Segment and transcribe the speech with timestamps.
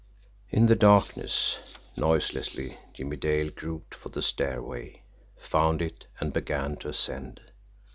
[0.49, 1.59] In the darkness,
[1.95, 5.03] noiselessly, Jimmie Dale groped for the stairway,
[5.37, 7.39] found it, and began to ascend.